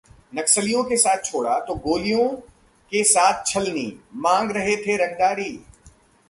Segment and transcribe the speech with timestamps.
[0.35, 3.85] नक्सलियों का साथ छोड़ा तो गोलियों से किया छलनी!
[4.15, 5.51] मांग रहे थे रंगदारी